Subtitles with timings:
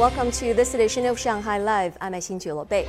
[0.00, 1.98] Welcome to this edition of Shanghai Live.
[2.00, 2.88] I'm Xin Bei.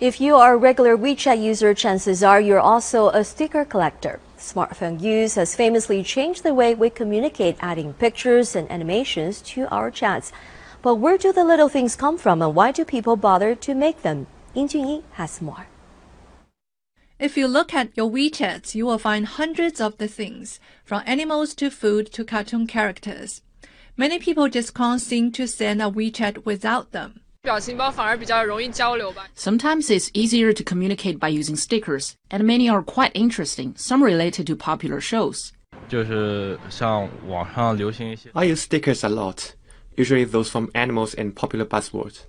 [0.00, 4.20] If you are a regular WeChat user, chances are you're also a sticker collector.
[4.38, 9.90] Smartphone use has famously changed the way we communicate, adding pictures and animations to our
[9.90, 10.32] chats.
[10.80, 14.00] But where do the little things come from and why do people bother to make
[14.00, 14.28] them?
[14.54, 15.66] Ying Junyi has more.
[17.22, 21.54] If you look at your WeChats, you will find hundreds of the things, from animals
[21.54, 23.42] to food to cartoon characters.
[23.96, 27.20] Many people just can't seem to send a WeChat without them.
[29.34, 34.48] Sometimes it's easier to communicate by using stickers, and many are quite interesting, some related
[34.48, 35.52] to popular shows.
[35.92, 36.56] I
[38.42, 39.54] use stickers a lot,
[39.96, 42.24] usually those from animals and popular buzzwords.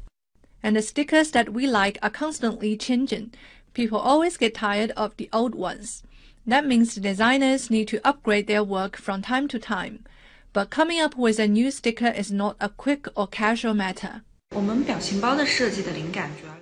[0.61, 3.33] And the stickers that we like are constantly changing.
[3.73, 6.03] People always get tired of the old ones.
[6.45, 10.05] That means the designers need to upgrade their work from time to time.
[10.51, 14.21] But coming up with a new sticker is not a quick or casual matter.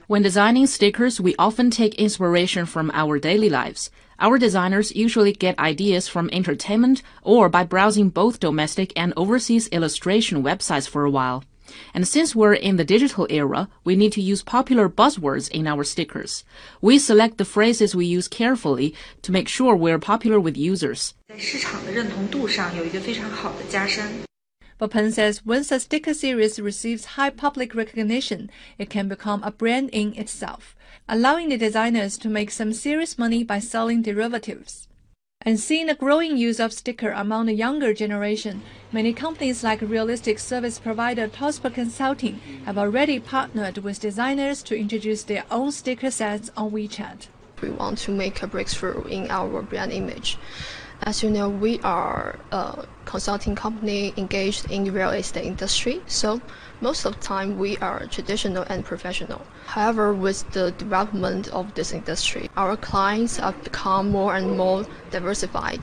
[0.07, 3.91] When designing stickers, we often take inspiration from our daily lives.
[4.17, 10.43] Our designers usually get ideas from entertainment or by browsing both domestic and overseas illustration
[10.43, 11.43] websites for a while.
[11.93, 15.83] And since we're in the digital era, we need to use popular buzzwords in our
[15.83, 16.43] stickers.
[16.81, 21.13] We select the phrases we use carefully to make sure we're popular with users.
[24.81, 29.51] But Peng says once a sticker series receives high public recognition, it can become a
[29.51, 30.75] brand in itself,
[31.07, 34.87] allowing the designers to make some serious money by selling derivatives.
[35.43, 40.37] And seeing a growing use of sticker among the younger generation, many companies like realistic
[40.37, 46.51] service provider Tospur Consulting have already partnered with designers to introduce their own sticker sets
[46.57, 47.27] on WeChat.
[47.61, 50.37] We want to make a breakthrough in our brand image.
[51.03, 56.41] As you know, we are a consulting company engaged in the real estate industry, so
[56.81, 59.41] most of the time we are traditional and professional.
[59.65, 65.79] However, with the development of this industry, our clients have become more and more diversified.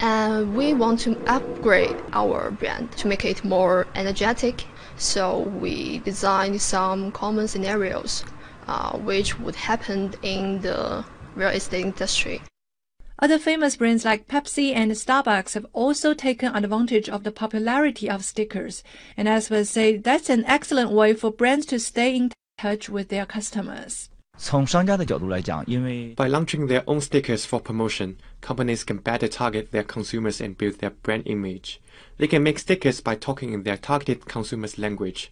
[0.00, 4.64] And we want to upgrade our brand to make it more energetic.
[4.96, 8.24] So we designed some common scenarios
[8.70, 12.40] uh, which would happen in the real estate industry.
[13.18, 18.24] Other famous brands like Pepsi and Starbucks have also taken advantage of the popularity of
[18.24, 18.82] stickers,
[19.16, 23.08] and as we say that's an excellent way for brands to stay in touch with
[23.08, 24.08] their customers.
[24.39, 30.79] By launching their own stickers for promotion, companies can better target their consumers and build
[30.79, 31.81] their brand image.
[32.17, 35.31] They can make stickers by talking in their targeted consumers' language.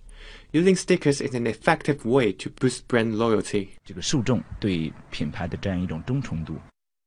[0.52, 3.70] Using stickers is an effective way to boost brand loyalty.
[3.86, 6.56] 这个受众对品牌的这样一种忠诚度。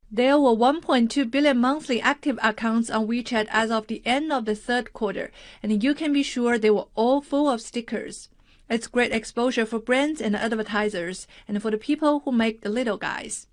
[0.08, 4.54] there were 1.2 billion monthly active accounts on WeChat as of the end of the
[4.54, 5.32] third quarter,
[5.64, 8.28] and you can be sure they were all full of stickers.
[8.71, 12.95] It's great exposure for brands and advertisers, and for the people who make the little
[12.95, 13.47] guys.